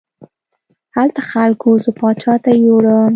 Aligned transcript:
هلته 0.95 1.21
خلکو 1.31 1.69
زه 1.83 1.91
پاچا 1.99 2.33
ته 2.43 2.51
یووړم. 2.63 3.09